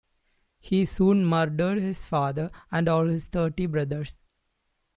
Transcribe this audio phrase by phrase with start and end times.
[0.59, 4.17] He soon murdered his father and all his thirty brothers.